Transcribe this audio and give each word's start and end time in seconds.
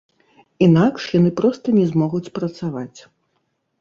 Інакш 0.67 1.03
яны 1.19 1.31
проста 1.41 1.67
не 1.79 1.85
змогуць 1.93 2.33
працаваць. 2.39 2.99